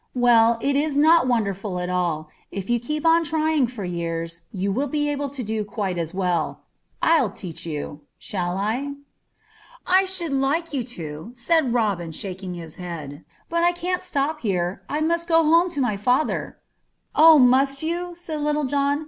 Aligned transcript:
"Well, 0.15 0.57
it 0.61 0.75
is 0.75 0.97
not 0.97 1.27
wonderful 1.27 1.77
at 1.77 1.87
all. 1.87 2.27
If 2.49 2.71
you 2.71 2.79
keep 2.79 3.05
on 3.05 3.23
trying 3.23 3.67
for 3.67 3.83
years 3.85 4.41
you 4.51 4.71
will 4.71 4.87
be 4.87 5.07
able 5.11 5.29
to 5.29 5.43
do 5.43 5.61
it 5.61 5.67
quite 5.67 5.99
as 5.99 6.11
well. 6.11 6.61
I'll 7.03 7.29
teach 7.29 7.67
you. 7.67 8.01
Shall 8.17 8.57
I?" 8.57 8.95
"I 9.85 10.05
should 10.05 10.33
like 10.33 10.73
you 10.73 10.83
to," 10.85 11.29
said 11.35 11.71
Robin, 11.75 12.11
shaking 12.11 12.55
his 12.55 12.77
head; 12.77 13.23
"but 13.47 13.61
I 13.61 13.73
can't 13.73 14.01
stop 14.01 14.39
here. 14.41 14.81
I 14.89 15.01
must 15.01 15.27
go 15.27 15.43
home 15.43 15.69
to 15.69 15.79
my 15.79 15.97
father." 15.97 16.57
"Oh! 17.13 17.37
must 17.37 17.83
you?" 17.83 18.15
said 18.15 18.39
Little 18.41 18.63
John. 18.65 18.99